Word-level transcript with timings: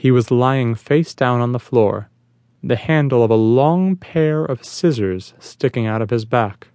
He 0.00 0.10
was 0.10 0.30
lying 0.30 0.76
face 0.76 1.12
down 1.12 1.42
on 1.42 1.52
the 1.52 1.58
floor, 1.58 2.08
the 2.62 2.76
handle 2.76 3.22
of 3.22 3.30
a 3.30 3.34
long 3.34 3.96
pair 3.96 4.42
of 4.42 4.64
scissors 4.64 5.34
sticking 5.38 5.84
out 5.84 6.00
of 6.00 6.08
his 6.08 6.24
back. 6.24 6.68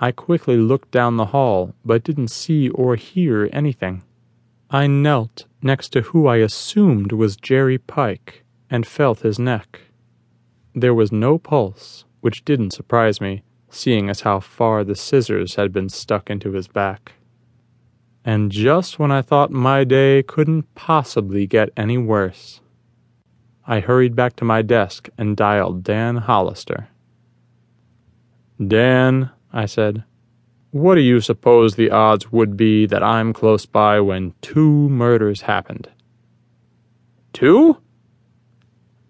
I 0.00 0.10
quickly 0.10 0.56
looked 0.56 0.90
down 0.90 1.16
the 1.16 1.26
hall, 1.26 1.76
but 1.84 2.02
didn't 2.02 2.32
see 2.32 2.68
or 2.70 2.96
hear 2.96 3.48
anything. 3.52 4.02
I 4.68 4.88
knelt 4.88 5.46
next 5.62 5.90
to 5.90 6.00
who 6.00 6.26
I 6.26 6.38
assumed 6.38 7.12
was 7.12 7.36
Jerry 7.36 7.78
Pike 7.78 8.42
and 8.68 8.84
felt 8.84 9.20
his 9.20 9.38
neck. 9.38 9.82
There 10.74 10.92
was 10.92 11.12
no 11.12 11.38
pulse, 11.38 12.04
which 12.20 12.44
didn't 12.44 12.72
surprise 12.72 13.20
me, 13.20 13.44
seeing 13.68 14.10
as 14.10 14.22
how 14.22 14.40
far 14.40 14.82
the 14.82 14.96
scissors 14.96 15.54
had 15.54 15.72
been 15.72 15.88
stuck 15.88 16.28
into 16.28 16.50
his 16.50 16.66
back. 16.66 17.12
And 18.24 18.52
just 18.52 18.98
when 18.98 19.10
I 19.10 19.22
thought 19.22 19.50
my 19.50 19.84
day 19.84 20.22
couldn't 20.22 20.74
possibly 20.74 21.46
get 21.46 21.70
any 21.76 21.96
worse, 21.96 22.60
I 23.66 23.80
hurried 23.80 24.14
back 24.14 24.36
to 24.36 24.44
my 24.44 24.62
desk 24.62 25.08
and 25.16 25.36
dialed 25.36 25.84
Dan 25.84 26.16
Hollister. 26.16 26.88
Dan, 28.64 29.30
I 29.52 29.66
said, 29.66 30.04
what 30.70 30.94
do 30.94 31.00
you 31.00 31.20
suppose 31.20 31.74
the 31.74 31.90
odds 31.90 32.30
would 32.30 32.56
be 32.56 32.86
that 32.86 33.02
I'm 33.02 33.32
close 33.32 33.66
by 33.66 34.00
when 34.00 34.34
two 34.40 34.88
murders 34.88 35.42
happened? 35.42 35.88
Two? 37.32 37.78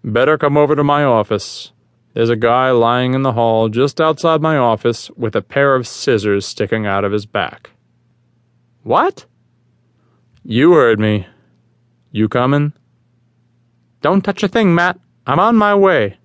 Better 0.03 0.37
come 0.37 0.57
over 0.57 0.75
to 0.75 0.83
my 0.83 1.03
office. 1.03 1.71
There's 2.13 2.29
a 2.29 2.35
guy 2.35 2.71
lying 2.71 3.13
in 3.13 3.21
the 3.21 3.33
hall 3.33 3.69
just 3.69 4.01
outside 4.01 4.41
my 4.41 4.57
office 4.57 5.11
with 5.11 5.35
a 5.35 5.41
pair 5.41 5.75
of 5.75 5.87
scissors 5.87 6.47
sticking 6.47 6.87
out 6.87 7.03
of 7.03 7.11
his 7.11 7.25
back. 7.25 7.71
What? 8.83 9.25
You 10.43 10.73
heard 10.73 10.99
me. 10.99 11.27
You 12.11 12.27
coming? 12.27 12.73
Don't 14.01 14.23
touch 14.23 14.41
a 14.41 14.47
thing, 14.47 14.73
Matt. 14.73 14.99
I'm 15.27 15.39
on 15.39 15.55
my 15.55 15.75
way. 15.75 16.17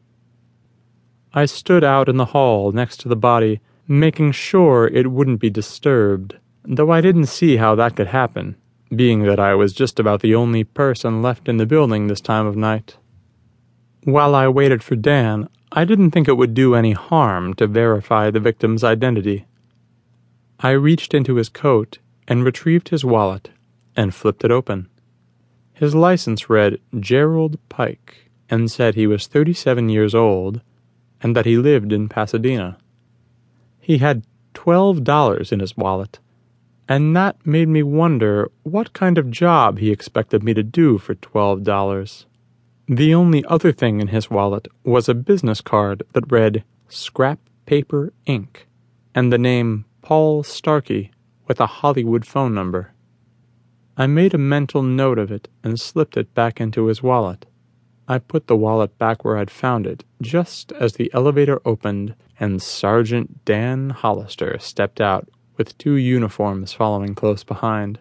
I 1.34 1.44
stood 1.44 1.84
out 1.84 2.08
in 2.08 2.16
the 2.16 2.26
hall 2.26 2.72
next 2.72 3.00
to 3.00 3.08
the 3.08 3.16
body 3.16 3.60
making 3.88 4.32
sure 4.32 4.88
it 4.88 5.10
wouldn't 5.12 5.38
be 5.38 5.50
disturbed, 5.50 6.36
though 6.64 6.90
I 6.90 7.00
didn't 7.00 7.26
see 7.26 7.56
how 7.56 7.74
that 7.76 7.94
could 7.94 8.08
happen, 8.08 8.56
being 8.94 9.22
that 9.24 9.38
I 9.38 9.54
was 9.54 9.72
just 9.72 10.00
about 10.00 10.22
the 10.22 10.34
only 10.34 10.64
person 10.64 11.22
left 11.22 11.48
in 11.48 11.58
the 11.58 11.66
building 11.66 12.06
this 12.06 12.20
time 12.20 12.46
of 12.46 12.56
night. 12.56 12.96
While 14.04 14.34
I 14.34 14.48
waited 14.48 14.82
for 14.82 14.96
Dan, 14.96 15.48
I 15.70 15.84
didn't 15.84 16.12
think 16.12 16.26
it 16.26 16.36
would 16.36 16.54
do 16.54 16.74
any 16.74 16.92
harm 16.92 17.54
to 17.54 17.66
verify 17.66 18.30
the 18.30 18.40
victim's 18.40 18.82
identity. 18.82 19.46
I 20.58 20.70
reached 20.70 21.12
into 21.12 21.36
his 21.36 21.48
coat 21.48 21.98
and 22.28 22.44
retrieved 22.44 22.88
his 22.88 23.04
wallet 23.04 23.50
and 23.96 24.14
flipped 24.14 24.44
it 24.44 24.50
open. 24.50 24.88
His 25.72 25.94
license 25.94 26.48
read 26.48 26.80
Gerald 26.98 27.58
Pike 27.68 28.30
and 28.48 28.70
said 28.70 28.94
he 28.94 29.06
was 29.06 29.26
37 29.26 29.88
years 29.88 30.14
old 30.14 30.60
and 31.22 31.34
that 31.34 31.46
he 31.46 31.56
lived 31.56 31.92
in 31.92 32.08
Pasadena. 32.08 32.78
He 33.80 33.98
had 33.98 34.26
twelve 34.54 35.04
dollars 35.04 35.52
in 35.52 35.60
his 35.60 35.76
wallet, 35.76 36.18
and 36.88 37.16
that 37.16 37.36
made 37.46 37.68
me 37.68 37.82
wonder 37.82 38.50
what 38.62 38.92
kind 38.92 39.18
of 39.18 39.30
job 39.30 39.78
he 39.78 39.90
expected 39.90 40.42
me 40.42 40.54
to 40.54 40.62
do 40.62 40.98
for 40.98 41.14
twelve 41.14 41.62
dollars. 41.62 42.26
The 42.88 43.14
only 43.14 43.44
other 43.46 43.72
thing 43.72 44.00
in 44.00 44.08
his 44.08 44.30
wallet 44.30 44.68
was 44.84 45.08
a 45.08 45.14
business 45.14 45.60
card 45.60 46.02
that 46.12 46.30
read 46.30 46.64
Scrap 46.88 47.40
Paper 47.66 48.12
Inc. 48.26 48.66
and 49.14 49.32
the 49.32 49.38
name 49.38 49.84
Paul 50.02 50.42
Starkey 50.42 51.10
with 51.46 51.60
a 51.60 51.66
Hollywood 51.66 52.26
phone 52.26 52.54
number. 52.54 52.92
I 53.96 54.06
made 54.06 54.34
a 54.34 54.38
mental 54.38 54.82
note 54.82 55.18
of 55.18 55.30
it 55.30 55.48
and 55.64 55.80
slipped 55.80 56.16
it 56.16 56.34
back 56.34 56.60
into 56.60 56.86
his 56.86 57.02
wallet. 57.02 57.46
I 58.08 58.18
put 58.18 58.46
the 58.46 58.56
wallet 58.56 58.96
back 58.98 59.24
where 59.24 59.38
I'd 59.38 59.50
found 59.50 59.86
it 59.86 60.04
just 60.20 60.70
as 60.72 60.92
the 60.92 61.10
elevator 61.12 61.60
opened 61.64 62.14
and 62.38 62.62
Sergeant 62.62 63.44
Dan 63.44 63.90
Hollister 63.90 64.58
stepped 64.60 65.00
out 65.00 65.28
with 65.56 65.76
two 65.78 65.94
uniforms 65.94 66.72
following 66.72 67.14
close 67.14 67.42
behind. 67.42 67.98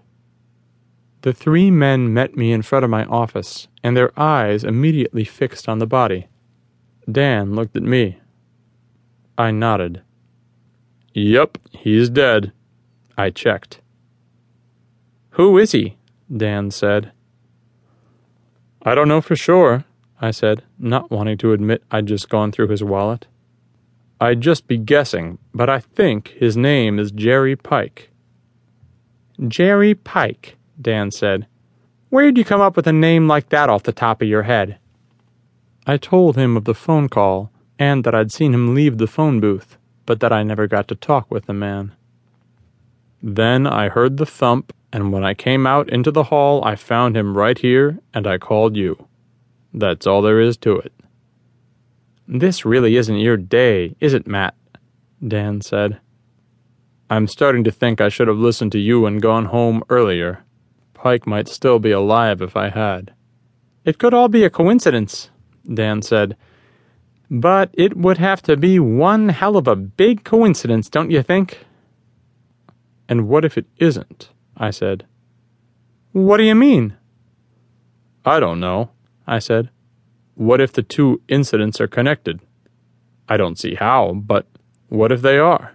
The 1.22 1.34
three 1.34 1.72
men 1.72 2.13
met 2.13 2.35
me 2.35 2.51
in 2.51 2.61
front 2.61 2.84
of 2.85 2.91
my 2.91 3.05
office, 3.05 3.67
and 3.84 3.97
their 3.97 4.11
eyes 4.19 4.63
immediately 4.63 5.23
fixed 5.23 5.67
on 5.67 5.79
the 5.79 5.88
body. 5.88 6.28
Dan 7.11 7.55
looked 7.55 7.75
at 7.75 7.84
me. 7.84 8.19
I 9.38 9.51
nodded. 9.51 10.03
Yep, 11.13 11.57
he's 11.72 12.09
dead. 12.09 12.51
I 13.17 13.29
checked. 13.29 13.81
Who 15.31 15.57
is 15.57 15.71
he? 15.71 15.97
Dan 16.35 16.71
said. 16.71 17.11
I 18.81 18.95
don't 18.95 19.07
know 19.07 19.21
for 19.21 19.35
sure, 19.35 19.85
I 20.21 20.31
said, 20.31 20.63
not 20.77 21.11
wanting 21.11 21.37
to 21.39 21.53
admit 21.53 21.83
I'd 21.91 22.05
just 22.05 22.29
gone 22.29 22.51
through 22.51 22.69
his 22.69 22.83
wallet. 22.83 23.27
I'd 24.19 24.41
just 24.41 24.67
be 24.67 24.77
guessing, 24.77 25.39
but 25.53 25.69
I 25.69 25.79
think 25.79 26.29
his 26.29 26.55
name 26.55 26.99
is 26.99 27.11
Jerry 27.11 27.55
Pike. 27.55 28.09
Jerry 29.47 29.93
Pike, 29.93 30.55
Dan 30.81 31.11
said. 31.11 31.47
Where'd 32.09 32.37
you 32.37 32.45
come 32.45 32.61
up 32.61 32.77
with 32.77 32.87
a 32.87 32.93
name 32.93 33.27
like 33.27 33.49
that 33.49 33.69
off 33.69 33.83
the 33.83 33.91
top 33.91 34.21
of 34.21 34.27
your 34.27 34.43
head? 34.43 34.77
I 35.85 35.97
told 35.97 36.37
him 36.37 36.55
of 36.55 36.63
the 36.63 36.73
phone 36.73 37.09
call 37.09 37.51
and 37.77 38.03
that 38.03 38.15
I'd 38.15 38.31
seen 38.31 38.53
him 38.53 38.73
leave 38.73 38.97
the 38.97 39.07
phone 39.07 39.39
booth, 39.39 39.77
but 40.05 40.21
that 40.21 40.31
I 40.31 40.43
never 40.43 40.67
got 40.67 40.87
to 40.87 40.95
talk 40.95 41.29
with 41.29 41.45
the 41.45 41.53
man. 41.53 41.93
Then 43.27 43.65
I 43.65 43.89
heard 43.89 44.17
the 44.17 44.25
thump, 44.27 44.71
and 44.93 45.11
when 45.11 45.23
I 45.23 45.33
came 45.33 45.65
out 45.65 45.89
into 45.89 46.11
the 46.11 46.25
hall, 46.25 46.63
I 46.63 46.75
found 46.75 47.17
him 47.17 47.35
right 47.35 47.57
here, 47.57 47.97
and 48.13 48.27
I 48.27 48.37
called 48.37 48.77
you. 48.77 49.07
That's 49.73 50.05
all 50.05 50.21
there 50.21 50.39
is 50.39 50.57
to 50.57 50.77
it. 50.77 50.93
This 52.27 52.65
really 52.65 52.97
isn't 52.97 53.17
your 53.17 53.35
day, 53.35 53.95
is 53.99 54.13
it, 54.13 54.27
Matt? 54.27 54.53
Dan 55.27 55.61
said. 55.61 55.99
I'm 57.09 57.27
starting 57.27 57.63
to 57.63 57.71
think 57.71 57.99
I 57.99 58.09
should 58.09 58.27
have 58.27 58.37
listened 58.37 58.71
to 58.73 58.79
you 58.79 59.07
and 59.07 59.19
gone 59.19 59.45
home 59.45 59.81
earlier. 59.89 60.43
Pike 60.93 61.25
might 61.25 61.47
still 61.47 61.79
be 61.79 61.89
alive 61.89 62.43
if 62.43 62.55
I 62.55 62.69
had. 62.69 63.11
It 63.85 63.97
could 63.97 64.13
all 64.13 64.27
be 64.27 64.43
a 64.43 64.51
coincidence, 64.51 65.31
Dan 65.73 66.03
said. 66.03 66.37
But 67.31 67.71
it 67.73 67.97
would 67.97 68.19
have 68.19 68.43
to 68.43 68.55
be 68.55 68.77
one 68.77 69.29
hell 69.29 69.57
of 69.57 69.67
a 69.67 69.75
big 69.75 70.23
coincidence, 70.23 70.91
don't 70.91 71.09
you 71.09 71.23
think? 71.23 71.65
And 73.07 73.27
what 73.27 73.45
if 73.45 73.57
it 73.57 73.66
isn't? 73.77 74.29
I 74.57 74.71
said. 74.71 75.05
What 76.11 76.38
do 76.38 76.43
you 76.43 76.55
mean? 76.55 76.95
I 78.25 78.39
don't 78.39 78.59
know, 78.59 78.89
I 79.27 79.39
said. 79.39 79.69
What 80.33 80.59
if 80.61 80.73
the 80.73 80.81
two 80.81 81.21
incidents 81.27 81.79
are 81.79 81.88
connected? 81.88 82.39
I 83.29 83.38
don't 83.38 83.59
see 83.59 83.75
how, 83.75 84.13
but 84.13 84.47
what 84.89 85.11
if 85.11 85.21
they 85.21 85.38
are? 85.38 85.74